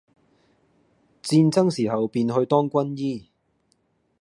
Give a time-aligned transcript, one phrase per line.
[1.21, 3.29] 戰爭時候便去當軍醫，